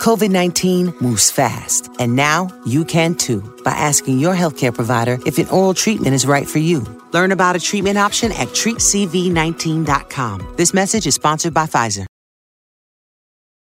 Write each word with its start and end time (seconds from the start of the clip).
COVID 0.00 0.30
19 0.30 0.94
moves 1.00 1.30
fast, 1.30 1.90
and 1.98 2.16
now 2.16 2.48
you 2.64 2.86
can 2.86 3.14
too 3.14 3.42
by 3.62 3.72
asking 3.72 4.18
your 4.18 4.34
healthcare 4.34 4.74
provider 4.74 5.18
if 5.26 5.36
an 5.36 5.46
oral 5.48 5.74
treatment 5.74 6.14
is 6.14 6.26
right 6.26 6.48
for 6.48 6.58
you. 6.58 6.82
Learn 7.12 7.32
about 7.32 7.54
a 7.54 7.60
treatment 7.60 7.98
option 7.98 8.32
at 8.32 8.48
treatcv19.com. 8.48 10.54
This 10.56 10.72
message 10.72 11.06
is 11.06 11.14
sponsored 11.14 11.52
by 11.52 11.66
Pfizer. 11.66 12.06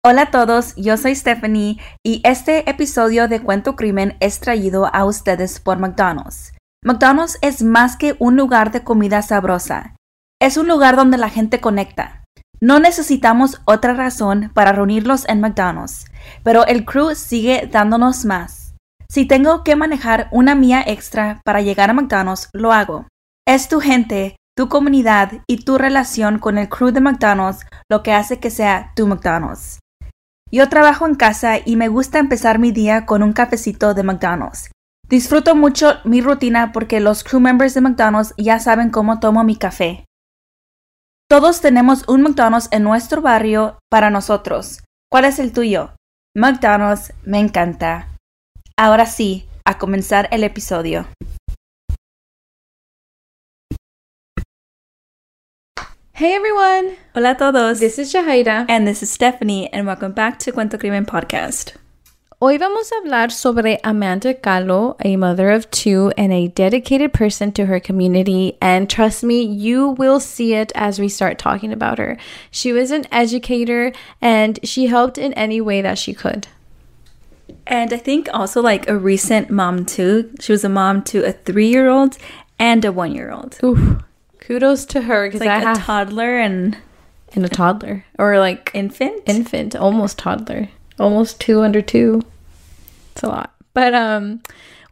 Hola 0.05 0.23
a 0.23 0.30
todos, 0.30 0.75
yo 0.77 0.98
soy 0.98 1.14
Stephanie 1.14 1.78
y 2.02 2.20
este 2.25 2.69
episodio 2.69 3.27
de 3.27 3.41
Cuento 3.41 3.75
Crimen 3.75 4.19
es 4.20 4.41
traído 4.41 4.95
a 4.95 5.06
ustedes 5.06 5.59
por 5.59 5.78
McDonald's. 5.78 6.52
McDonald's 6.83 7.39
es 7.41 7.62
más 7.62 7.97
que 7.97 8.14
un 8.19 8.37
lugar 8.37 8.73
de 8.73 8.84
comida 8.84 9.23
sabrosa. 9.23 9.97
Es 10.39 10.59
un 10.59 10.69
lugar 10.69 10.97
donde 10.97 11.16
la 11.16 11.30
gente 11.30 11.61
conecta. 11.61 12.20
No 12.62 12.78
necesitamos 12.78 13.60
otra 13.64 13.95
razón 13.95 14.50
para 14.52 14.73
reunirlos 14.73 15.27
en 15.28 15.41
McDonald's, 15.41 16.05
pero 16.42 16.66
el 16.66 16.84
crew 16.84 17.14
sigue 17.14 17.69
dándonos 17.73 18.27
más. 18.27 18.74
Si 19.09 19.24
tengo 19.24 19.64
que 19.64 19.77
manejar 19.77 20.28
una 20.30 20.55
mía 20.55 20.84
extra 20.86 21.41
para 21.45 21.62
llegar 21.62 21.88
a 21.88 21.95
McDonald's, 21.95 22.50
lo 22.52 22.73
hago. 22.73 23.09
Es 23.46 23.69
tu 23.69 23.80
gente, 23.80 24.36
tu 24.55 24.69
comunidad 24.69 25.33
y 25.46 25.64
tu 25.64 25.78
relación 25.78 26.38
con 26.38 26.59
el 26.59 26.69
crew 26.69 26.91
de 26.91 27.00
McDonald's 27.00 27.64
lo 27.91 28.02
que 28.02 28.12
hace 28.12 28.38
que 28.38 28.50
sea 28.50 28.92
tu 28.95 29.06
McDonald's. 29.06 29.78
Yo 30.52 30.69
trabajo 30.69 31.06
en 31.06 31.14
casa 31.14 31.58
y 31.64 31.77
me 31.77 31.89
gusta 31.89 32.19
empezar 32.19 32.58
mi 32.58 32.72
día 32.72 33.06
con 33.06 33.22
un 33.22 33.33
cafecito 33.33 33.95
de 33.95 34.02
McDonald's. 34.02 34.70
Disfruto 35.08 35.55
mucho 35.55 35.95
mi 36.05 36.20
rutina 36.20 36.72
porque 36.72 37.00
los 37.00 37.24
crew 37.24 37.41
members 37.41 37.72
de 37.72 37.80
McDonald's 37.80 38.34
ya 38.36 38.58
saben 38.58 38.91
cómo 38.91 39.19
tomo 39.19 39.45
mi 39.45 39.56
café. 39.56 40.05
Todos 41.31 41.61
tenemos 41.61 42.03
un 42.09 42.23
McDonald's 42.23 42.67
en 42.73 42.83
nuestro 42.83 43.23
barrio 43.23 43.78
para 43.89 44.11
nosotros. 44.11 44.83
¿Cuál 45.09 45.27
es 45.27 45.39
el 45.39 45.53
tuyo? 45.53 45.95
McDonald's 46.34 47.12
me 47.23 47.39
encanta. 47.39 48.09
Ahora 48.77 49.06
sí, 49.06 49.47
a 49.64 49.78
comenzar 49.78 50.27
el 50.33 50.42
episodio. 50.42 51.06
Hey 56.14 56.33
everyone! 56.33 56.97
Hola 57.14 57.31
a 57.31 57.36
todos. 57.36 57.78
This 57.78 58.01
is 58.01 58.12
Jahaira. 58.12 58.67
And 58.69 58.84
this 58.89 59.01
is 59.01 59.11
Stephanie, 59.11 59.70
and 59.73 59.86
welcome 59.86 60.12
back 60.12 60.41
to 60.41 60.53
Cuento 60.53 60.81
Crimen 60.81 61.06
Podcast. 61.06 61.80
Hoy 62.42 62.56
vamos 62.56 62.91
a 62.91 62.94
hablar 62.94 63.30
sobre 63.30 63.78
Amanda 63.84 64.33
Calo, 64.33 64.96
a 65.05 65.16
mother 65.16 65.50
of 65.50 65.70
two 65.70 66.10
and 66.16 66.33
a 66.33 66.48
dedicated 66.48 67.12
person 67.12 67.52
to 67.52 67.66
her 67.66 67.78
community. 67.78 68.56
And 68.62 68.88
trust 68.88 69.22
me, 69.22 69.42
you 69.42 69.88
will 69.91 70.20
see 70.20 70.55
it 70.55 70.72
as 70.74 70.98
we 70.98 71.11
start 71.11 71.38
talking 71.38 71.70
about 71.70 71.98
her. 71.98 72.16
She 72.50 72.72
was 72.72 72.92
an 72.92 73.05
educator 73.12 73.92
and 74.22 74.58
she 74.64 74.86
helped 74.86 75.18
in 75.18 75.34
any 75.34 75.61
way 75.61 75.83
that 75.83 75.98
she 75.98 76.14
could. 76.14 76.48
And 77.66 77.92
I 77.92 77.98
think 77.98 78.30
also 78.33 78.62
like 78.62 78.88
a 78.88 78.96
recent 78.96 79.50
mom 79.50 79.84
too. 79.84 80.33
She 80.41 80.52
was 80.52 80.64
a 80.64 80.70
mom 80.70 81.02
to 81.12 81.22
a 81.22 81.33
three 81.33 81.68
year 81.68 81.91
old 81.91 82.16
and 82.58 82.83
a 82.86 82.91
one 82.91 83.14
year 83.14 83.30
old. 83.30 83.58
Ooh, 83.62 83.98
kudos 84.38 84.86
to 84.86 85.02
her 85.02 85.28
because 85.28 85.41
like 85.41 85.50
I 85.50 85.61
a 85.61 85.66
have 85.66 85.80
toddler 85.80 86.38
and 86.38 86.78
and 87.34 87.44
a 87.44 87.50
toddler 87.50 88.06
or 88.18 88.38
like 88.38 88.70
infant. 88.72 89.24
infant, 89.27 89.77
almost 89.77 90.16
toddler, 90.16 90.70
almost 91.01 91.41
two 91.41 91.62
under 91.62 91.83
two. 91.83 92.23
It's 93.12 93.23
a 93.23 93.29
lot. 93.29 93.55
But 93.75 93.95
um 93.95 94.41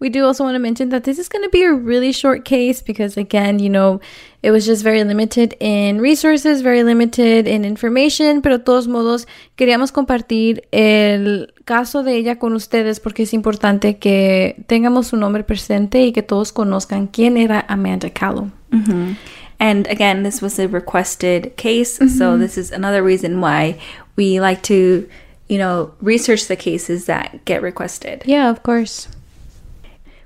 we 0.01 0.09
do 0.09 0.25
also 0.25 0.45
want 0.45 0.55
to 0.55 0.61
mention 0.61 0.91
that 0.91 1.05
this 1.05 1.19
is 1.19 1.29
going 1.29 1.43
to 1.45 1.51
be 1.51 1.65
a 1.65 1.73
really 1.73 2.13
short 2.13 2.45
case 2.45 2.81
because 2.83 3.17
again, 3.17 3.59
you 3.59 3.69
know, 3.69 4.01
it 4.43 4.53
was 4.53 4.65
just 4.65 4.85
very 4.85 5.03
limited 5.03 5.57
in 5.59 6.01
resources, 6.01 6.63
very 6.63 6.85
limited 6.85 7.49
in 7.49 7.65
information, 7.65 8.41
pero 8.41 8.59
de 8.59 8.65
todos 8.65 8.87
modos 8.87 9.27
queríamos 9.57 9.91
compartir 9.91 10.63
el 10.71 11.53
caso 11.65 12.05
de 12.05 12.17
ella 12.17 12.39
con 12.39 12.53
ustedes 12.53 13.01
porque 13.01 13.25
es 13.25 13.35
importante 13.35 13.99
que 13.99 14.63
tengamos 14.69 15.09
su 15.09 15.17
nombre 15.17 15.43
presente 15.43 16.05
y 16.05 16.13
que 16.13 16.23
todos 16.23 16.53
conozcan 16.53 17.09
quién 17.09 17.37
era 17.37 17.65
Amanda 17.69 18.11
Calo. 18.11 18.53
Mm-hmm. 18.71 19.15
And 19.61 19.89
again, 19.89 20.23
this 20.23 20.41
was 20.41 20.61
a 20.61 20.69
requested 20.69 21.57
case, 21.57 21.99
so 22.17 22.39
this 22.39 22.57
is 22.57 22.71
another 22.71 23.03
reason 23.03 23.41
why 23.41 23.81
we 24.15 24.39
like 24.39 24.63
to 24.63 25.09
you 25.49 25.59
know, 25.59 25.93
research 26.01 26.47
the 26.47 26.57
cases 26.57 27.07
that 27.07 27.45
get 27.45 27.63
requested. 27.63 28.23
Yeah, 28.27 28.51
of 28.51 28.63
course. 28.63 29.09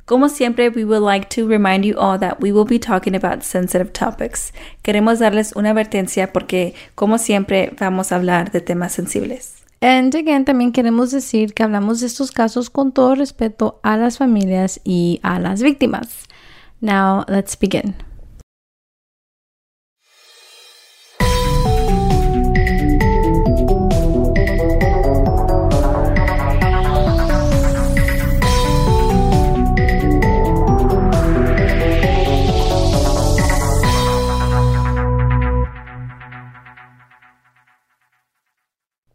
Como 0.04 0.28
siempre, 0.28 0.68
we 0.68 0.84
would 0.84 1.02
like 1.02 1.30
to 1.30 1.46
remind 1.46 1.84
you 1.84 1.96
all 1.96 2.18
that 2.18 2.40
we 2.40 2.52
will 2.52 2.64
be 2.64 2.78
talking 2.78 3.14
about 3.14 3.44
sensitive 3.44 3.92
topics. 3.92 4.52
Queremos 4.82 5.20
darles 5.20 5.52
una 5.54 5.70
advertencia 5.70 6.32
porque, 6.32 6.74
como 6.96 7.18
siempre, 7.18 7.72
vamos 7.78 8.10
a 8.10 8.16
hablar 8.16 8.50
de 8.50 8.60
temas 8.60 8.92
sensibles. 8.92 9.62
And 9.80 10.14
again, 10.14 10.44
también 10.44 10.72
queremos 10.72 11.10
decir 11.10 11.54
que 11.54 11.62
hablamos 11.62 12.00
de 12.00 12.06
estos 12.06 12.30
casos 12.30 12.68
con 12.68 12.92
todo 12.92 13.14
respeto 13.14 13.80
a 13.82 13.96
las 13.96 14.18
familias 14.18 14.80
y 14.84 15.20
a 15.22 15.38
las 15.40 15.62
víctimas. 15.62 16.28
Now, 16.80 17.24
let's 17.28 17.56
begin. 17.56 17.94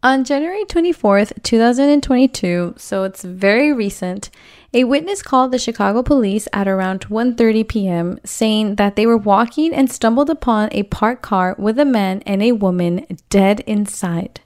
On 0.08 0.24
January 0.24 0.64
24th, 0.64 1.34
2022, 1.44 2.76
so 2.78 3.04
it's 3.04 3.26
very 3.26 3.74
recent, 3.74 4.30
a 4.74 4.86
witness 4.86 5.22
called 5.22 5.52
the 5.52 5.60
Chicago 5.60 6.02
police 6.02 6.48
at 6.54 6.66
around 6.66 7.10
1:30 7.10 7.68
p.m. 7.68 8.18
saying 8.24 8.76
that 8.76 8.96
they 8.96 9.06
were 9.06 9.18
walking 9.18 9.74
and 9.74 9.92
stumbled 9.92 10.30
upon 10.30 10.70
a 10.72 10.84
parked 10.84 11.24
car 11.24 11.58
with 11.60 11.78
a 11.78 11.84
man 11.84 12.24
and 12.26 12.42
a 12.42 12.54
woman 12.54 13.06
dead 13.30 13.60
inside. 13.68 14.40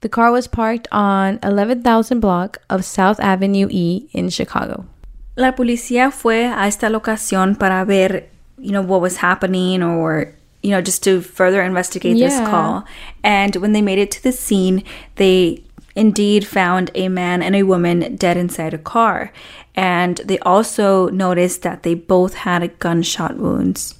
The 0.00 0.08
car 0.08 0.32
was 0.32 0.48
parked 0.48 0.88
on 0.90 1.38
11,000 1.44 2.18
block 2.18 2.58
of 2.68 2.84
South 2.84 3.20
Avenue 3.20 3.68
E 3.70 4.08
in 4.10 4.30
Chicago. 4.30 4.84
La 5.36 5.52
policía 5.52 6.12
fue 6.12 6.42
a 6.42 6.66
esta 6.66 6.88
locación 6.90 7.56
para 7.56 7.84
ver, 7.84 8.24
you 8.58 8.72
know, 8.72 8.82
what 8.82 9.00
was 9.00 9.18
happening 9.18 9.80
or 9.80 10.34
you 10.64 10.70
know, 10.70 10.80
just 10.80 11.04
to 11.04 11.20
further 11.20 11.62
investigate 11.62 12.16
this 12.16 12.38
call. 12.40 12.84
And 13.22 13.54
when 13.56 13.72
they 13.72 13.82
made 13.82 13.98
it 13.98 14.10
to 14.12 14.22
the 14.22 14.32
scene, 14.32 14.82
they 15.16 15.62
indeed 15.94 16.46
found 16.46 16.90
a 16.94 17.08
man 17.08 17.42
and 17.42 17.54
a 17.54 17.64
woman 17.64 18.16
dead 18.16 18.38
inside 18.38 18.72
a 18.72 18.78
car. 18.78 19.30
And 19.74 20.16
they 20.24 20.38
also 20.38 21.08
noticed 21.10 21.60
that 21.62 21.82
they 21.82 21.94
both 21.94 22.34
had 22.34 22.78
gunshot 22.78 23.36
wounds. 23.36 23.94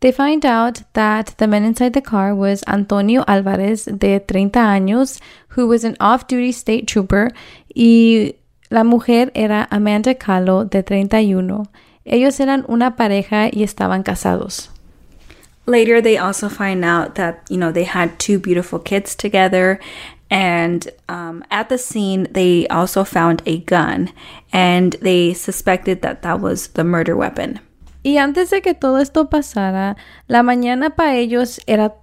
They 0.00 0.12
find 0.12 0.44
out 0.44 0.82
that 0.92 1.34
the 1.38 1.46
man 1.46 1.64
inside 1.64 1.94
the 1.94 2.02
car 2.02 2.34
was 2.34 2.62
Antonio 2.66 3.24
Alvarez, 3.26 3.86
de 3.86 4.18
30 4.20 4.60
años, 4.60 5.18
who 5.48 5.66
was 5.66 5.84
an 5.84 5.96
off 5.98 6.26
duty 6.26 6.52
state 6.52 6.86
trooper, 6.86 7.32
y 7.74 8.34
la 8.70 8.84
mujer 8.84 9.30
era 9.34 9.66
Amanda 9.70 10.14
Calo, 10.14 10.64
de 10.64 10.82
31. 10.82 11.66
Ellos 12.04 12.38
eran 12.40 12.64
una 12.68 12.96
pareja 12.96 13.48
y 13.52 13.62
estaban 13.62 14.02
casados. 14.02 14.70
Later, 15.66 16.00
they 16.00 16.16
also 16.16 16.48
find 16.48 16.84
out 16.84 17.14
that, 17.14 17.44
you 17.48 17.56
know, 17.56 17.70
they 17.70 17.84
had 17.84 18.18
two 18.18 18.38
beautiful 18.38 18.78
kids 18.78 19.14
together. 19.14 19.78
And 20.30 20.88
um, 21.08 21.44
at 21.50 21.68
the 21.68 21.78
scene, 21.78 22.28
they 22.30 22.66
also 22.68 23.04
found 23.04 23.42
a 23.46 23.58
gun 23.58 24.12
and 24.52 24.92
they 25.02 25.34
suspected 25.34 26.02
that 26.02 26.22
that 26.22 26.40
was 26.40 26.68
the 26.68 26.84
murder 26.84 27.16
weapon. 27.16 27.60
Y 28.02 28.16
antes 28.16 28.50
de 28.50 28.62
que 28.62 28.74
todo 28.74 28.96
esto 28.96 29.28
pasara, 29.28 29.96
la 30.28 30.42
mañana 30.42 30.96
para 30.96 31.16
ellos 31.16 31.60
era 31.66 31.94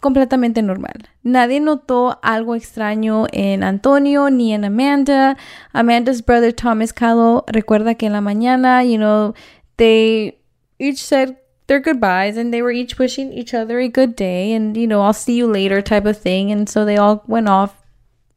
completamente 0.00 0.62
normal. 0.62 1.08
Nadie 1.22 1.60
notó 1.60 2.18
algo 2.22 2.54
extraño 2.54 3.26
en 3.32 3.62
Antonio 3.62 4.30
ni 4.30 4.52
en 4.52 4.64
Amanda. 4.64 5.36
Amanda's 5.72 6.22
brother 6.22 6.52
Thomas 6.52 6.92
Calo 6.92 7.44
recuerda 7.48 7.94
que 7.94 8.06
en 8.06 8.12
la 8.12 8.20
mañana, 8.20 8.84
you 8.84 8.98
know, 8.98 9.34
they 9.76 10.38
each 10.78 10.98
said 10.98 11.36
their 11.66 11.80
goodbyes 11.80 12.36
and 12.36 12.52
they 12.52 12.62
were 12.62 12.72
each 12.72 12.98
wishing 12.98 13.32
each 13.32 13.54
other 13.54 13.78
a 13.80 13.88
good 13.88 14.16
day 14.16 14.52
and, 14.52 14.76
you 14.76 14.86
know, 14.86 15.02
I'll 15.02 15.12
see 15.12 15.36
you 15.36 15.46
later 15.46 15.80
type 15.80 16.04
of 16.04 16.18
thing. 16.18 16.50
And 16.50 16.68
so 16.68 16.84
they 16.84 16.96
all 16.96 17.22
went 17.26 17.48
off 17.48 17.82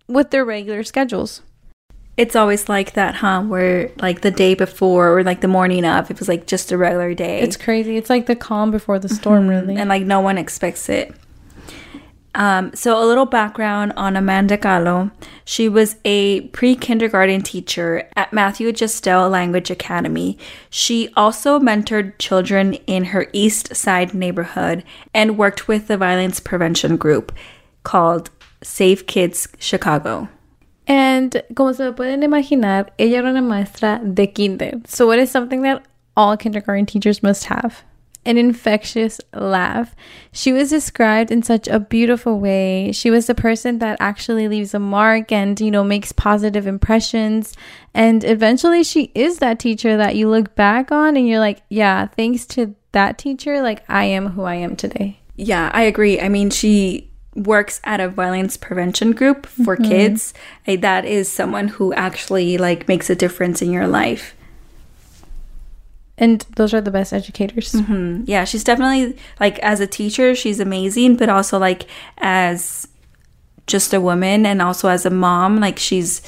with 0.07 0.31
their 0.31 0.45
regular 0.45 0.83
schedules. 0.83 1.41
It's 2.17 2.35
always 2.35 2.69
like 2.69 2.93
that, 2.93 3.15
huh? 3.15 3.41
Where 3.41 3.91
like 3.99 4.21
the 4.21 4.31
day 4.31 4.53
before 4.53 5.17
or 5.17 5.23
like 5.23 5.41
the 5.41 5.49
morning 5.49 5.83
of, 5.83 6.09
it 6.09 6.17
was 6.17 6.29
like 6.29 6.47
just 6.47 6.71
a 6.71 6.77
regular 6.77 7.13
day. 7.13 7.41
It's 7.41 7.57
crazy. 7.57 7.97
It's 7.97 8.09
like 8.09 8.25
the 8.25 8.37
calm 8.37 8.71
before 8.71 8.99
the 8.99 9.09
storm, 9.09 9.47
mm-hmm. 9.47 9.49
really. 9.49 9.75
and 9.75 9.89
like 9.89 10.03
no 10.03 10.21
one 10.21 10.37
expects 10.37 10.87
it. 10.87 11.13
Um, 12.35 12.75
so, 12.75 13.01
a 13.01 13.07
little 13.07 13.25
background 13.25 13.93
on 13.95 14.17
Amanda 14.17 14.57
Calo. 14.57 15.09
She 15.45 15.69
was 15.69 15.95
a 16.03 16.41
pre 16.49 16.75
kindergarten 16.75 17.41
teacher 17.41 18.09
at 18.15 18.33
Matthew 18.33 18.71
Gallistel 18.71 19.31
Language 19.31 19.71
Academy. 19.71 20.37
She 20.69 21.09
also 21.15 21.59
mentored 21.59 22.13
children 22.19 22.73
in 22.87 23.05
her 23.05 23.27
East 23.31 23.73
Side 23.75 24.13
neighborhood 24.13 24.83
and 25.13 25.37
worked 25.37 25.69
with 25.69 25.87
the 25.87 25.97
violence 25.97 26.41
prevention 26.41 26.97
group 26.97 27.31
called 27.83 28.29
Save 28.61 29.07
Kids 29.07 29.47
Chicago. 29.57 30.27
And 30.87 31.41
como 31.55 31.71
se 31.71 31.91
pueden 31.93 32.21
imaginar, 32.21 32.89
ella 32.99 33.17
era 33.17 33.29
una 33.29 33.41
maestra 33.41 34.01
de 34.03 34.27
kinder. 34.27 34.81
So 34.85 35.11
it 35.11 35.19
is 35.19 35.31
something 35.31 35.61
that 35.61 35.83
all 36.17 36.35
kindergarten 36.35 36.85
teachers 36.85 37.23
must 37.23 37.45
have. 37.45 37.83
An 38.25 38.37
infectious 38.37 39.21
laugh. 39.33 39.95
She 40.31 40.51
was 40.51 40.71
described 40.71 41.29
in 41.29 41.43
such 41.43 41.67
a 41.67 41.79
beautiful 41.79 42.39
way. 42.39 42.91
She 42.91 43.11
was 43.11 43.27
the 43.27 43.35
person 43.35 43.77
that 43.79 43.97
actually 43.99 44.47
leaves 44.47 44.73
a 44.73 44.79
mark 44.79 45.31
and, 45.31 45.59
you 45.61 45.69
know, 45.69 45.83
makes 45.83 46.11
positive 46.11 46.65
impressions. 46.65 47.53
And 47.93 48.23
eventually 48.23 48.83
she 48.83 49.11
is 49.13 49.37
that 49.37 49.59
teacher 49.59 49.95
that 49.97 50.15
you 50.15 50.27
look 50.27 50.55
back 50.55 50.91
on 50.91 51.15
and 51.15 51.27
you're 51.27 51.39
like, 51.39 51.61
yeah, 51.69 52.07
thanks 52.07 52.45
to 52.47 52.75
that 52.93 53.17
teacher, 53.17 53.61
like 53.61 53.83
I 53.87 54.05
am 54.05 54.29
who 54.29 54.43
I 54.43 54.55
am 54.55 54.75
today. 54.75 55.19
Yeah, 55.35 55.69
I 55.73 55.83
agree. 55.83 56.19
I 56.19 56.29
mean, 56.29 56.49
she 56.49 57.11
works 57.35 57.81
at 57.83 57.99
a 57.99 58.07
violence 58.07 58.55
prevention 58.57 59.11
group 59.11 59.45
for 59.45 59.75
mm-hmm. 59.75 59.89
kids. 59.89 60.33
That 60.65 61.05
is 61.05 61.31
someone 61.31 61.67
who 61.67 61.93
actually 61.93 62.57
like 62.57 62.87
makes 62.87 63.09
a 63.09 63.15
difference 63.15 63.61
in 63.61 63.71
your 63.71 63.87
life. 63.87 64.34
And 66.17 66.45
those 66.55 66.73
are 66.73 66.81
the 66.81 66.91
best 66.91 67.11
educators. 67.11 67.73
Mm-hmm. 67.73 68.23
Yeah, 68.25 68.45
she's 68.45 68.63
definitely 68.63 69.17
like 69.39 69.59
as 69.59 69.79
a 69.79 69.87
teacher, 69.87 70.33
she's 70.33 70.59
amazing, 70.59 71.17
but 71.17 71.29
also 71.29 71.59
like 71.59 71.87
as 72.19 72.87
just 73.67 73.93
a 73.93 73.99
woman 73.99 74.45
and 74.45 74.61
also 74.61 74.87
as 74.87 75.05
a 75.05 75.09
mom, 75.09 75.59
like 75.59 75.77
she's 75.77 76.21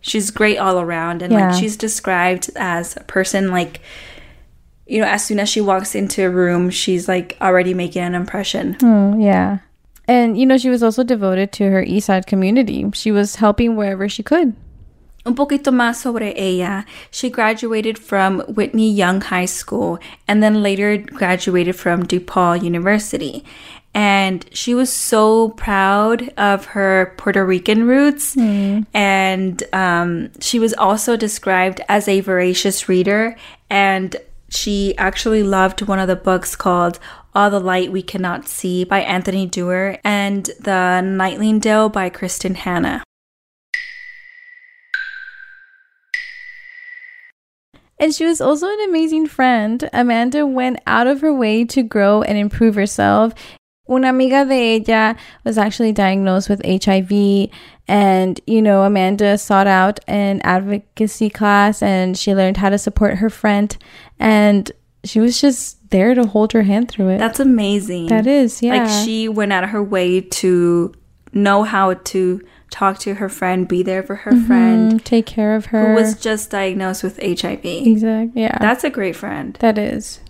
she's 0.00 0.30
great 0.30 0.58
all 0.58 0.78
around 0.78 1.22
and 1.22 1.32
yeah. 1.32 1.48
like 1.48 1.58
she's 1.58 1.76
described 1.76 2.50
as 2.56 2.96
a 2.96 3.00
person 3.04 3.50
like 3.50 3.80
you 4.86 5.00
know, 5.00 5.06
as 5.06 5.24
soon 5.24 5.40
as 5.40 5.48
she 5.48 5.60
walks 5.60 5.94
into 5.94 6.24
a 6.24 6.30
room, 6.30 6.70
she's 6.70 7.08
like 7.08 7.36
already 7.40 7.74
making 7.74 8.02
an 8.02 8.14
impression. 8.14 8.76
Oh, 8.82 9.18
yeah. 9.18 9.58
And, 10.06 10.38
you 10.38 10.44
know, 10.44 10.58
she 10.58 10.68
was 10.68 10.82
also 10.82 11.02
devoted 11.02 11.52
to 11.52 11.70
her 11.70 11.82
East 11.82 12.06
Side 12.06 12.26
community. 12.26 12.84
She 12.92 13.10
was 13.10 13.36
helping 13.36 13.76
wherever 13.76 14.08
she 14.08 14.22
could. 14.22 14.54
Un 15.26 15.34
poquito 15.34 15.72
más 15.72 15.96
sobre 15.96 16.34
ella. 16.36 16.84
She 17.10 17.30
graduated 17.30 17.98
from 17.98 18.40
Whitney 18.40 18.90
Young 18.90 19.22
High 19.22 19.46
School 19.46 19.98
and 20.28 20.42
then 20.42 20.62
later 20.62 20.98
graduated 20.98 21.76
from 21.76 22.04
DePaul 22.04 22.62
University. 22.62 23.42
And 23.94 24.44
she 24.52 24.74
was 24.74 24.92
so 24.92 25.50
proud 25.50 26.28
of 26.36 26.66
her 26.66 27.14
Puerto 27.16 27.44
Rican 27.44 27.86
roots. 27.86 28.34
Mm. 28.34 28.86
And 28.92 29.62
um, 29.72 30.30
she 30.40 30.58
was 30.58 30.74
also 30.74 31.16
described 31.16 31.80
as 31.88 32.08
a 32.08 32.20
voracious 32.20 32.88
reader. 32.88 33.36
And 33.70 34.16
she 34.50 34.96
actually 34.98 35.42
loved 35.42 35.82
one 35.82 36.00
of 36.00 36.08
the 36.08 36.16
books 36.16 36.54
called 36.54 36.98
all 37.34 37.50
the 37.50 37.60
Light 37.60 37.90
We 37.90 38.02
Cannot 38.02 38.46
See 38.46 38.84
by 38.84 39.00
Anthony 39.00 39.46
Doerr 39.46 39.98
and 40.04 40.50
The 40.60 41.00
Nightingale 41.00 41.88
by 41.88 42.10
Kristin 42.10 42.56
Hannah. 42.56 43.02
And 47.98 48.14
she 48.14 48.24
was 48.24 48.40
also 48.40 48.66
an 48.68 48.80
amazing 48.88 49.26
friend. 49.26 49.88
Amanda 49.92 50.46
went 50.46 50.80
out 50.86 51.06
of 51.06 51.20
her 51.20 51.32
way 51.32 51.64
to 51.66 51.82
grow 51.82 52.22
and 52.22 52.36
improve 52.36 52.74
herself. 52.74 53.34
Una 53.88 54.08
amiga 54.08 54.46
de 54.46 54.82
ella 54.88 55.16
was 55.44 55.58
actually 55.58 55.92
diagnosed 55.92 56.48
with 56.48 56.64
HIV, 56.64 57.50
and 57.86 58.40
you 58.46 58.62
know, 58.62 58.82
Amanda 58.82 59.36
sought 59.36 59.66
out 59.66 60.00
an 60.08 60.40
advocacy 60.42 61.28
class 61.28 61.82
and 61.82 62.16
she 62.16 62.34
learned 62.34 62.56
how 62.56 62.70
to 62.70 62.78
support 62.78 63.18
her 63.18 63.28
friend. 63.28 63.76
And 64.18 64.72
she 65.04 65.20
was 65.20 65.38
just 65.38 65.90
there 65.90 66.14
to 66.14 66.26
hold 66.26 66.52
her 66.52 66.62
hand 66.62 66.88
through 66.88 67.10
it. 67.10 67.18
That's 67.18 67.40
amazing. 67.40 68.06
That 68.06 68.26
is, 68.26 68.62
yeah. 68.62 68.84
Like 68.84 69.04
she 69.04 69.28
went 69.28 69.52
out 69.52 69.64
of 69.64 69.70
her 69.70 69.82
way 69.82 70.22
to 70.22 70.94
know 71.34 71.64
how 71.64 71.94
to 71.94 72.40
talk 72.70 72.98
to 73.00 73.14
her 73.14 73.28
friend, 73.28 73.68
be 73.68 73.82
there 73.82 74.02
for 74.02 74.16
her 74.16 74.32
mm-hmm, 74.32 74.46
friend, 74.46 75.04
take 75.04 75.26
care 75.26 75.54
of 75.54 75.66
her 75.66 75.88
who 75.88 75.94
was 75.94 76.18
just 76.18 76.50
diagnosed 76.50 77.02
with 77.02 77.18
HIV. 77.22 77.64
Exactly. 77.64 78.42
Yeah. 78.42 78.58
That's 78.60 78.84
a 78.84 78.90
great 78.90 79.16
friend. 79.16 79.54
That 79.60 79.78
is. 79.78 80.20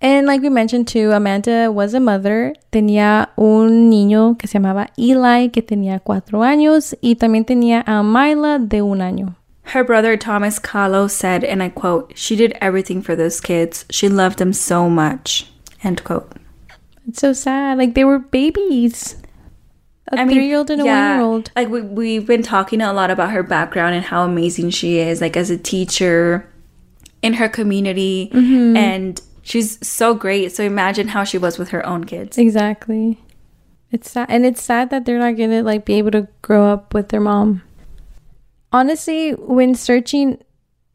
And 0.00 0.26
like 0.26 0.42
we 0.42 0.48
mentioned 0.48 0.86
too, 0.86 1.10
Amanda 1.10 1.72
was 1.72 1.92
a 1.92 2.00
mother. 2.00 2.54
Tenía 2.70 3.30
un 3.36 3.90
niño 3.90 4.38
que 4.38 4.46
se 4.46 4.58
llamaba 4.58 4.88
Eli, 4.96 5.48
que 5.48 5.62
tenía 5.62 6.00
cuatro 6.00 6.40
años, 6.42 6.94
y 7.02 7.16
también 7.16 7.44
tenía 7.44 7.82
a 7.84 8.02
Mila 8.04 8.60
de 8.60 8.80
un 8.80 9.00
año. 9.00 9.34
Her 9.74 9.84
brother 9.84 10.16
Thomas 10.16 10.58
Calo 10.58 11.10
said, 11.10 11.44
and 11.44 11.62
I 11.62 11.68
quote, 11.68 12.12
She 12.16 12.36
did 12.36 12.56
everything 12.60 13.02
for 13.02 13.16
those 13.16 13.40
kids. 13.40 13.84
She 13.90 14.08
loved 14.08 14.38
them 14.38 14.52
so 14.52 14.88
much. 14.88 15.50
End 15.82 16.04
quote. 16.04 16.32
It's 17.06 17.20
so 17.20 17.32
sad. 17.32 17.76
Like 17.76 17.94
they 17.94 18.04
were 18.04 18.18
babies. 18.18 19.16
A 20.12 20.20
I 20.20 20.24
three 20.24 20.46
year 20.46 20.58
old 20.58 20.70
and 20.70 20.80
a 20.80 20.84
yeah, 20.84 21.10
one 21.10 21.18
year 21.18 21.26
old. 21.26 21.50
Like 21.56 21.68
we, 21.68 21.80
we've 21.82 22.26
been 22.26 22.42
talking 22.42 22.80
a 22.80 22.92
lot 22.92 23.10
about 23.10 23.30
her 23.30 23.42
background 23.42 23.94
and 23.94 24.04
how 24.04 24.24
amazing 24.24 24.70
she 24.70 24.98
is, 24.98 25.20
like 25.20 25.36
as 25.36 25.50
a 25.50 25.58
teacher 25.58 26.48
in 27.22 27.34
her 27.34 27.48
community. 27.48 28.30
Mm-hmm. 28.32 28.76
And 28.76 29.20
she's 29.42 29.84
so 29.86 30.14
great. 30.14 30.52
So 30.52 30.62
imagine 30.64 31.08
how 31.08 31.24
she 31.24 31.38
was 31.38 31.58
with 31.58 31.70
her 31.70 31.84
own 31.84 32.04
kids. 32.04 32.38
Exactly. 32.38 33.18
It's 33.90 34.10
sad. 34.10 34.26
And 34.30 34.44
it's 34.44 34.62
sad 34.62 34.90
that 34.90 35.04
they're 35.04 35.18
not 35.18 35.36
going 35.36 35.50
to 35.50 35.62
like 35.62 35.84
be 35.84 35.94
able 35.94 36.10
to 36.12 36.28
grow 36.42 36.66
up 36.66 36.94
with 36.94 37.08
their 37.08 37.20
mom 37.20 37.62
honestly, 38.72 39.32
when 39.32 39.74
searching 39.74 40.42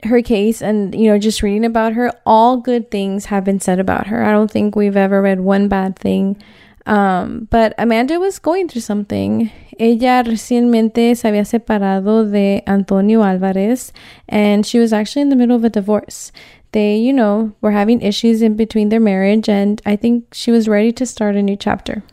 her 0.04 0.22
case 0.22 0.62
and 0.62 0.94
you 0.94 1.10
know 1.10 1.18
just 1.18 1.42
reading 1.42 1.64
about 1.64 1.94
her 1.94 2.12
all 2.26 2.58
good 2.58 2.92
things 2.92 3.24
have 3.24 3.46
been 3.46 3.58
said 3.58 3.80
about 3.80 4.08
her 4.08 4.22
i 4.22 4.32
don't 4.34 4.52
think 4.52 4.76
we've 4.76 4.98
ever 4.98 5.22
read 5.22 5.40
one 5.40 5.70
bad 5.70 5.98
thing 5.98 6.36
um, 6.86 7.48
but 7.50 7.74
amanda 7.78 8.20
was 8.20 8.40
going 8.40 8.68
through 8.68 8.82
something 8.82 9.52
ella 9.80 10.24
recientemente 10.24 11.16
se 11.16 11.28
había 11.28 11.46
separado 11.46 12.30
de 12.30 12.64
antonio 12.68 13.24
alvarez 13.24 13.92
and 14.30 14.66
she 14.66 14.80
was 14.80 14.94
actually 14.94 15.22
in 15.22 15.30
the 15.30 15.36
middle 15.36 15.56
of 15.56 15.64
a 15.64 15.70
divorce 15.70 16.32
they 16.72 16.96
you 16.96 17.14
know 17.14 17.54
were 17.62 17.72
having 17.72 18.02
issues 18.02 18.42
in 18.42 18.56
between 18.56 18.90
their 18.90 19.00
marriage 19.00 19.50
and 19.50 19.82
i 19.86 19.96
think 19.96 20.26
she 20.34 20.52
was 20.52 20.68
ready 20.68 20.92
to 20.92 21.06
start 21.06 21.36
a 21.36 21.42
new 21.42 21.56
chapter 21.56 22.04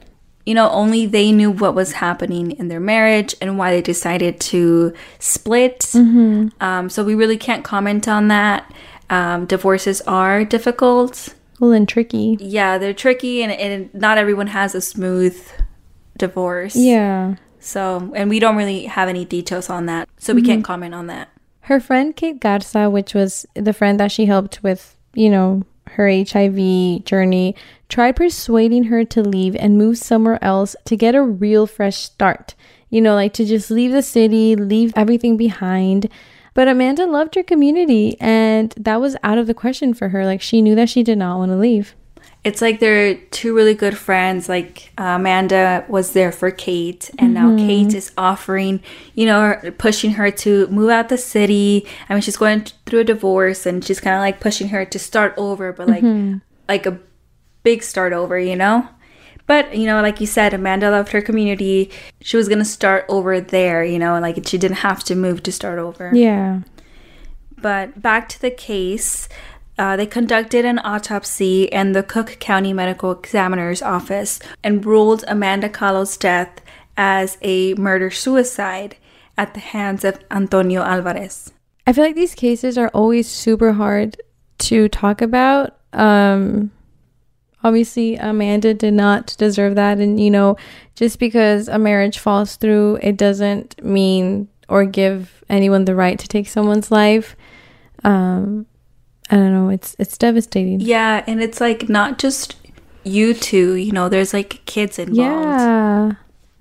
you 0.46 0.54
know, 0.54 0.70
only 0.70 1.06
they 1.06 1.32
knew 1.32 1.50
what 1.50 1.74
was 1.74 1.92
happening 1.92 2.52
in 2.52 2.66
their 2.68 2.80
marriage 2.80 3.34
and 3.40 3.58
why 3.58 3.70
they 3.70 3.82
decided 3.82 4.40
to 4.40 4.92
split. 5.18 5.80
Mm-hmm. 5.80 6.48
Um, 6.60 6.88
so 6.88 7.04
we 7.04 7.14
really 7.14 7.36
can't 7.36 7.62
comment 7.62 8.08
on 8.08 8.28
that. 8.28 8.68
Um, 9.10 9.46
divorces 9.46 10.00
are 10.08 10.44
difficult. 10.44 11.34
Well, 11.60 11.72
and 11.72 11.86
tricky. 11.86 12.38
Yeah, 12.40 12.78
they're 12.78 12.94
tricky, 12.94 13.42
and, 13.42 13.52
and 13.52 13.94
not 13.94 14.18
everyone 14.18 14.48
has 14.48 14.74
a 14.74 14.80
smooth 14.80 15.38
divorce. 16.16 16.74
Yeah. 16.74 17.36
So, 17.60 18.12
and 18.16 18.30
we 18.30 18.40
don't 18.40 18.56
really 18.56 18.86
have 18.86 19.10
any 19.10 19.26
details 19.26 19.68
on 19.68 19.84
that, 19.86 20.08
so 20.16 20.32
we 20.32 20.40
mm-hmm. 20.40 20.50
can't 20.50 20.64
comment 20.64 20.94
on 20.94 21.06
that. 21.08 21.28
Her 21.60 21.78
friend 21.78 22.16
Kate 22.16 22.40
Garza, 22.40 22.88
which 22.88 23.14
was 23.14 23.44
the 23.54 23.74
friend 23.74 24.00
that 24.00 24.10
she 24.10 24.24
helped 24.24 24.62
with, 24.62 24.96
you 25.12 25.28
know, 25.28 25.62
her 25.90 26.08
HIV 26.08 27.04
journey, 27.04 27.54
tried 27.90 28.16
persuading 28.16 28.84
her 28.84 29.04
to 29.04 29.22
leave 29.22 29.54
and 29.56 29.76
move 29.76 29.98
somewhere 29.98 30.42
else 30.42 30.74
to 30.86 30.96
get 30.96 31.14
a 31.14 31.22
real 31.22 31.66
fresh 31.66 31.96
start. 31.96 32.54
You 32.88 33.02
know, 33.02 33.14
like 33.14 33.34
to 33.34 33.44
just 33.44 33.70
leave 33.70 33.92
the 33.92 34.02
city, 34.02 34.56
leave 34.56 34.92
everything 34.96 35.36
behind. 35.36 36.08
But 36.54 36.68
Amanda 36.68 37.06
loved 37.06 37.34
her 37.36 37.42
community, 37.42 38.16
and 38.20 38.70
that 38.76 39.00
was 39.00 39.16
out 39.22 39.38
of 39.38 39.46
the 39.46 39.54
question 39.54 39.94
for 39.94 40.08
her. 40.10 40.24
Like, 40.24 40.40
she 40.40 40.62
knew 40.62 40.74
that 40.74 40.88
she 40.88 41.02
did 41.02 41.18
not 41.18 41.38
want 41.38 41.50
to 41.52 41.56
leave. 41.56 41.94
It's 42.42 42.62
like 42.62 42.80
they're 42.80 43.16
two 43.16 43.54
really 43.54 43.74
good 43.74 43.98
friends. 43.98 44.48
Like, 44.48 44.92
uh, 44.98 45.16
Amanda 45.18 45.84
was 45.88 46.12
there 46.12 46.32
for 46.32 46.50
Kate, 46.50 47.10
and 47.18 47.36
mm-hmm. 47.36 47.56
now 47.56 47.66
Kate 47.66 47.94
is 47.94 48.12
offering, 48.16 48.82
you 49.14 49.26
know, 49.26 49.60
pushing 49.78 50.12
her 50.12 50.30
to 50.30 50.66
move 50.68 50.90
out 50.90 51.08
the 51.08 51.18
city. 51.18 51.86
I 52.08 52.14
mean, 52.14 52.22
she's 52.22 52.38
going 52.38 52.66
through 52.86 53.00
a 53.00 53.04
divorce, 53.04 53.66
and 53.66 53.84
she's 53.84 54.00
kind 54.00 54.16
of 54.16 54.20
like 54.20 54.40
pushing 54.40 54.68
her 54.70 54.84
to 54.86 54.98
start 54.98 55.34
over, 55.36 55.72
but 55.72 55.88
like, 55.88 56.02
mm-hmm. 56.02 56.38
like 56.68 56.86
a 56.86 56.98
big 57.62 57.82
start 57.82 58.12
over, 58.12 58.38
you 58.38 58.56
know? 58.56 58.88
But, 59.50 59.76
you 59.76 59.84
know, 59.84 60.00
like 60.00 60.20
you 60.20 60.28
said, 60.28 60.54
Amanda 60.54 60.92
loved 60.92 61.10
her 61.10 61.20
community. 61.20 61.90
She 62.20 62.36
was 62.36 62.46
going 62.46 62.60
to 62.60 62.64
start 62.64 63.04
over 63.08 63.40
there, 63.40 63.82
you 63.82 63.98
know, 63.98 64.16
like 64.20 64.46
she 64.46 64.58
didn't 64.58 64.76
have 64.76 65.02
to 65.02 65.16
move 65.16 65.42
to 65.42 65.50
start 65.50 65.80
over. 65.80 66.12
Yeah. 66.14 66.60
But 67.58 68.00
back 68.00 68.28
to 68.28 68.40
the 68.40 68.52
case. 68.52 69.28
Uh, 69.76 69.96
they 69.96 70.06
conducted 70.06 70.64
an 70.64 70.78
autopsy 70.84 71.64
in 71.64 71.94
the 71.94 72.04
Cook 72.04 72.36
County 72.38 72.72
Medical 72.72 73.10
Examiner's 73.10 73.82
office 73.82 74.38
and 74.62 74.86
ruled 74.86 75.24
Amanda 75.26 75.68
Calo's 75.68 76.16
death 76.16 76.60
as 76.96 77.36
a 77.42 77.74
murder 77.74 78.08
suicide 78.08 78.94
at 79.36 79.54
the 79.54 79.60
hands 79.74 80.04
of 80.04 80.20
Antonio 80.30 80.82
Alvarez. 80.82 81.52
I 81.88 81.92
feel 81.92 82.04
like 82.04 82.14
these 82.14 82.36
cases 82.36 82.78
are 82.78 82.90
always 82.94 83.26
super 83.26 83.72
hard 83.72 84.16
to 84.58 84.88
talk 84.88 85.20
about. 85.20 85.76
Um, 85.92 86.70
Obviously, 87.62 88.16
Amanda 88.16 88.74
did 88.74 88.94
not 88.94 89.34
deserve 89.38 89.74
that. 89.74 89.98
And, 89.98 90.18
you 90.18 90.30
know, 90.30 90.56
just 90.94 91.18
because 91.18 91.68
a 91.68 91.78
marriage 91.78 92.18
falls 92.18 92.56
through, 92.56 92.98
it 93.02 93.16
doesn't 93.16 93.82
mean 93.84 94.48
or 94.68 94.84
give 94.84 95.44
anyone 95.48 95.84
the 95.84 95.94
right 95.94 96.18
to 96.18 96.28
take 96.28 96.48
someone's 96.48 96.90
life. 96.90 97.36
Um, 98.04 98.66
I 99.30 99.36
don't 99.36 99.52
know. 99.52 99.68
It's 99.68 99.94
it's 99.98 100.16
devastating. 100.18 100.80
Yeah, 100.80 101.22
and 101.26 101.42
it's 101.42 101.60
like 101.60 101.88
not 101.88 102.18
just 102.18 102.56
you 103.04 103.34
two. 103.34 103.74
You 103.74 103.92
know, 103.92 104.08
there's 104.08 104.32
like 104.32 104.64
kids 104.66 104.98
involved. 104.98 105.18
Yeah. 105.18 106.12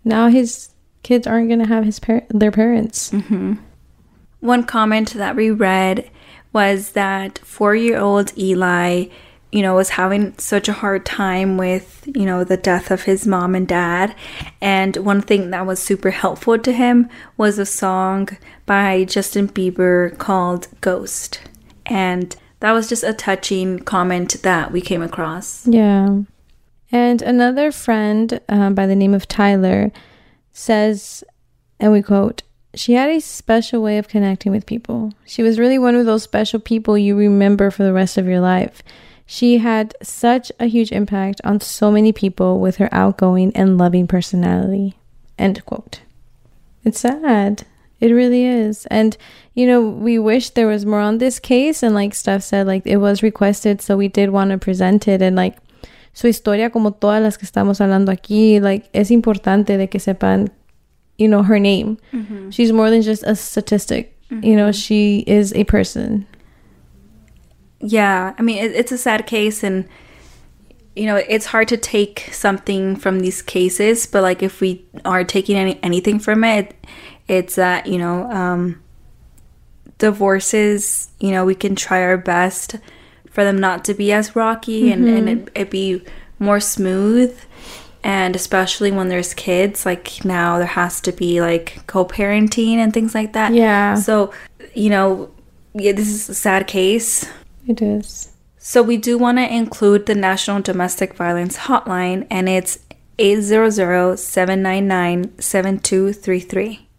Now 0.04 0.28
his 0.28 0.70
kids 1.04 1.26
aren't 1.26 1.50
gonna 1.50 1.68
have 1.68 1.86
his 1.86 2.00
par- 2.00 2.26
their 2.30 2.52
parents. 2.52 3.12
Mm-hmm. 3.12 3.54
One 4.42 4.64
comment 4.64 5.14
that 5.16 5.36
we 5.36 5.50
read 5.52 6.10
was 6.54 6.92
that 6.92 7.40
four-year-old 7.40 8.38
Eli, 8.38 9.06
you 9.52 9.62
know, 9.62 9.76
was 9.76 9.90
having 9.90 10.38
such 10.38 10.68
a 10.70 10.74
hard 10.74 11.06
time 11.06 11.58
with 11.58 12.08
you 12.16 12.26
know 12.26 12.44
the 12.44 12.58
death 12.58 12.92
of 12.92 13.04
his 13.04 13.26
mom 13.26 13.56
and 13.56 13.68
dad, 13.68 14.16
and 14.62 14.96
one 14.98 15.22
thing 15.22 15.52
that 15.52 15.66
was 15.66 15.82
super 15.82 16.12
helpful 16.12 16.58
to 16.60 16.72
him 16.72 17.10
was 17.38 17.58
a 17.58 17.66
song 17.66 18.30
by 18.66 19.04
Justin 19.06 19.48
Bieber 19.48 20.18
called 20.18 20.68
"Ghost," 20.82 21.42
and 21.86 22.36
that 22.60 22.74
was 22.74 22.90
just 22.90 23.04
a 23.04 23.14
touching 23.14 23.80
comment 23.80 24.42
that 24.44 24.72
we 24.72 24.82
came 24.82 25.02
across. 25.02 25.66
Yeah. 25.66 26.22
And 26.92 27.22
another 27.22 27.72
friend 27.72 28.40
um, 28.50 28.74
by 28.74 28.88
the 28.88 28.96
name 28.96 29.14
of 29.14 29.28
Tyler 29.28 29.92
says, 30.52 31.24
and 31.80 31.92
we 31.92 32.02
quote, 32.02 32.42
she 32.74 32.94
had 32.94 33.10
a 33.10 33.20
special 33.20 33.82
way 33.82 33.98
of 33.98 34.08
connecting 34.08 34.52
with 34.52 34.66
people. 34.66 35.14
She 35.26 35.42
was 35.42 35.60
really 35.60 35.80
one 35.80 35.96
of 35.96 36.06
those 36.06 36.24
special 36.24 36.60
people 36.60 36.98
you 36.98 37.16
remember 37.16 37.72
for 37.72 37.84
the 37.84 37.94
rest 37.94 38.18
of 38.18 38.28
your 38.28 38.40
life. 38.40 38.84
She 39.32 39.60
had 39.60 39.94
such 40.02 40.52
a 40.60 40.66
huge 40.66 40.92
impact 40.92 41.40
on 41.44 41.62
so 41.62 41.92
many 41.92 42.12
people 42.12 42.60
with 42.60 42.78
her 42.78 42.90
outgoing 42.92 43.52
and 43.56 43.78
loving 43.78 44.08
personality. 44.08 44.98
End 45.38 45.64
quote. 45.68 46.02
It's 46.84 47.02
sad. 47.02 47.64
It 48.00 48.08
really 48.08 48.44
is. 48.44 48.88
And, 48.88 49.16
you 49.54 49.68
know, 49.68 49.82
we 49.82 50.18
wish 50.18 50.50
there 50.50 50.66
was 50.66 50.84
more 50.84 51.00
on 51.00 51.20
this 51.20 51.38
case. 51.38 51.84
And 51.84 51.94
like 51.94 52.16
Steph 52.16 52.42
said, 52.42 52.66
like 52.66 52.88
it 52.88 52.98
was 52.98 53.22
requested. 53.22 53.84
So 53.84 53.96
we 53.96 54.08
did 54.08 54.32
want 54.32 54.50
to 54.50 54.58
present 54.58 55.08
it. 55.08 55.22
And 55.22 55.36
like 55.36 55.58
su 56.14 56.28
historia, 56.28 56.72
como 56.72 56.90
todas 56.90 57.22
las 57.22 57.38
que 57.38 57.46
estamos 57.46 57.80
hablando 57.80 58.12
aquí, 58.12 58.60
like 58.60 58.90
es 58.96 59.12
importante 59.12 59.78
de 59.78 59.86
que 59.86 60.00
sepan, 60.00 60.50
you 61.20 61.28
know, 61.28 61.44
her 61.44 61.60
name. 61.60 62.00
Mm-hmm. 62.14 62.50
She's 62.50 62.72
more 62.72 62.90
than 62.90 63.04
just 63.04 63.22
a 63.22 63.36
statistic. 63.36 64.18
Mm-hmm. 64.32 64.44
You 64.44 64.56
know, 64.56 64.72
she 64.72 65.24
is 65.28 65.54
a 65.54 65.66
person. 65.66 66.26
Yeah. 67.82 68.34
I 68.38 68.42
mean, 68.42 68.58
it, 68.58 68.72
it's 68.74 68.92
a 68.92 68.98
sad 68.98 69.28
case. 69.28 69.64
And, 69.64 69.88
you 70.96 71.06
know, 71.06 71.16
it's 71.16 71.46
hard 71.48 71.68
to 71.70 71.78
take 71.78 72.30
something 72.32 72.96
from 72.96 73.20
these 73.20 73.42
cases. 73.42 74.06
But 74.06 74.24
like 74.24 74.44
if 74.44 74.62
we 74.62 74.86
are 75.06 75.24
taking 75.24 75.58
any, 75.58 75.80
anything 75.84 76.20
from 76.20 76.44
it, 76.44 76.76
it's 77.28 77.56
that, 77.56 77.88
you 77.88 77.98
know, 77.98 78.30
um, 78.32 78.82
divorces, 79.98 81.10
you 81.20 81.32
know, 81.32 81.46
we 81.46 81.56
can 81.56 81.76
try 81.76 82.02
our 82.02 82.18
best 82.18 82.76
for 83.30 83.44
them 83.44 83.58
not 83.60 83.86
to 83.86 83.94
be 83.94 84.12
as 84.12 84.36
rocky 84.36 84.84
mm-hmm. 84.90 85.08
and, 85.08 85.30
and 85.30 85.30
it, 85.30 85.52
it 85.56 85.72
be 85.72 86.04
more 86.40 86.60
smooth. 86.60 87.38
And 88.04 88.36
especially 88.36 88.92
when 88.92 89.10
there's 89.10 89.34
kids, 89.34 89.86
like 89.86 90.24
now 90.24 90.58
there 90.58 90.68
has 90.68 91.02
to 91.02 91.12
be 91.12 91.42
like 91.42 91.86
co 91.86 92.06
parenting 92.06 92.76
and 92.76 92.94
things 92.94 93.14
like 93.14 93.34
that. 93.34 93.54
Yeah. 93.54 93.96
So, 93.96 94.34
you 94.74 94.90
know, 94.90 95.30
yeah, 95.74 95.92
this 95.92 96.08
is 96.08 96.30
a 96.30 96.34
sad 96.34 96.66
case. 96.66 97.30
It 97.68 97.82
is. 97.82 98.32
So, 98.58 98.84
we 98.84 98.98
do 98.98 99.18
want 99.18 99.38
to 99.38 99.54
include 99.54 100.06
the 100.06 100.16
National 100.16 100.62
Domestic 100.62 101.16
Violence 101.16 101.58
Hotline, 101.58 102.28
and 102.30 102.50
it's 102.50 102.80
800 103.18 104.18
799 104.18 105.34
7233. 105.40 106.90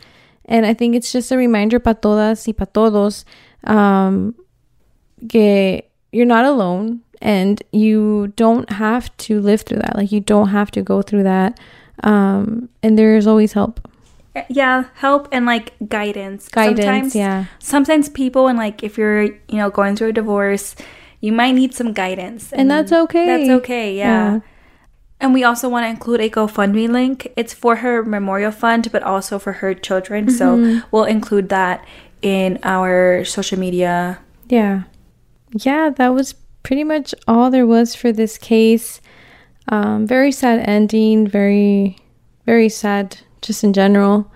And 0.48 0.64
I 0.66 0.74
think 0.74 0.96
it's 0.96 1.12
just 1.12 1.30
a 1.30 1.36
reminder 1.36 1.80
para 1.80 2.00
todas 2.00 2.48
y 2.48 2.52
para 2.52 2.70
todos 2.70 3.26
um, 3.64 4.32
que 5.28 5.92
you're 6.16 6.26
not 6.26 6.44
alone 6.44 7.02
and 7.20 7.62
you 7.72 8.32
don't 8.36 8.70
have 8.70 9.14
to 9.18 9.40
live 9.40 9.62
through 9.62 9.78
that. 9.78 9.96
Like 9.96 10.12
you 10.12 10.20
don't 10.20 10.48
have 10.48 10.70
to 10.72 10.82
go 10.82 11.02
through 11.02 11.24
that. 11.24 11.60
Um, 12.02 12.68
and 12.82 12.98
there's 12.98 13.26
always 13.26 13.52
help 13.52 13.86
yeah 14.50 14.84
help 14.94 15.28
and 15.32 15.46
like 15.46 15.72
guidance 15.88 16.50
guidance 16.50 16.84
sometimes, 16.84 17.16
yeah 17.16 17.46
sometimes 17.58 18.10
people 18.10 18.48
and 18.48 18.58
like 18.58 18.82
if 18.82 18.98
you're 18.98 19.22
you 19.22 19.32
know 19.52 19.70
going 19.70 19.96
through 19.96 20.08
a 20.08 20.12
divorce 20.12 20.76
you 21.22 21.32
might 21.32 21.52
need 21.52 21.72
some 21.72 21.94
guidance 21.94 22.52
and, 22.52 22.60
and 22.60 22.70
that's 22.70 22.92
okay 22.92 23.24
that's 23.24 23.48
okay 23.48 23.96
yeah. 23.96 24.34
yeah. 24.34 24.40
and 25.20 25.32
we 25.32 25.42
also 25.42 25.70
want 25.70 25.84
to 25.84 25.88
include 25.88 26.20
a 26.20 26.28
gofundme 26.28 26.86
link 26.86 27.32
it's 27.34 27.54
for 27.54 27.76
her 27.76 28.04
memorial 28.04 28.52
fund 28.52 28.92
but 28.92 29.02
also 29.02 29.38
for 29.38 29.54
her 29.54 29.72
children 29.72 30.26
mm-hmm. 30.26 30.36
so 30.36 30.82
we'll 30.90 31.04
include 31.04 31.48
that 31.48 31.82
in 32.20 32.58
our 32.62 33.24
social 33.24 33.58
media 33.58 34.18
yeah 34.48 34.82
yeah 35.52 35.90
that 35.90 36.08
was 36.08 36.34
pretty 36.62 36.84
much 36.84 37.14
all 37.28 37.50
there 37.50 37.66
was 37.66 37.94
for 37.94 38.12
this 38.12 38.38
case 38.38 39.00
um, 39.68 40.06
very 40.06 40.32
sad 40.32 40.60
ending 40.68 41.26
very 41.26 41.98
very 42.46 42.68
sad 42.68 43.18
just 43.42 43.64
in 43.64 43.72
general. 43.72 44.30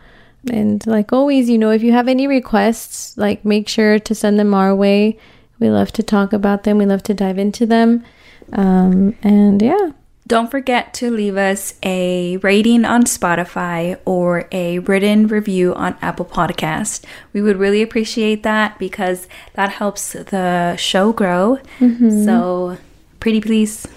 And 0.51 0.85
like 0.87 1.13
always, 1.13 1.51
you 1.51 1.59
know, 1.59 1.71
if 1.71 1.83
you 1.83 1.93
have 1.93 2.09
any 2.09 2.27
requests, 2.27 3.17
like 3.17 3.45
make 3.45 3.69
sure 3.69 3.99
to 3.99 4.15
send 4.15 4.39
them 4.39 4.55
our 4.55 4.75
way. 4.75 5.19
We 5.59 5.71
love 5.71 5.93
to 5.93 6.03
talk 6.03 6.33
about 6.33 6.65
them. 6.65 6.79
We 6.79 6.87
love 6.87 7.03
to 7.05 7.15
dive 7.15 7.39
into 7.39 7.67
them. 7.67 8.05
Um, 8.53 9.17
and 9.23 9.61
yeah. 9.61 9.91
Don't 10.27 10.51
forget 10.51 10.95
to 10.95 11.11
leave 11.11 11.37
us 11.37 11.75
a 11.83 12.37
rating 12.37 12.85
on 12.85 13.03
Spotify 13.03 13.99
or 14.05 14.47
a 14.53 14.79
written 14.81 15.27
review 15.27 15.75
on 15.75 15.97
Apple 16.01 16.25
Podcast. 16.25 17.05
We 17.33 17.43
would 17.43 17.57
really 17.57 17.83
appreciate 17.83 18.45
that 18.45 18.79
because 18.79 19.27
that 19.55 19.71
helps 19.71 20.13
the 20.13 20.77
show 20.77 21.13
grow. 21.13 21.59
Mm-hmm. 21.81 22.25
So, 22.25 22.79
pretty 23.19 23.41
please. 23.41 23.89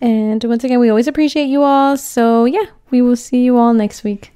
And 0.00 0.42
once 0.44 0.64
again, 0.64 0.80
we 0.80 0.88
always 0.88 1.06
appreciate 1.06 1.46
you 1.46 1.62
all. 1.62 1.96
So, 1.96 2.46
yeah, 2.46 2.66
we 2.90 3.02
will 3.02 3.16
see 3.16 3.44
you 3.44 3.58
all 3.58 3.74
next 3.74 4.04
week. 4.04 4.32